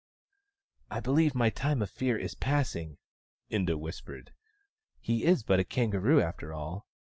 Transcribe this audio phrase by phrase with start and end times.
[0.89, 2.97] "I believe my time of fear is passing,"
[3.51, 4.33] Inda whispered.
[4.99, 6.87] "He is but a kangaroo, after all."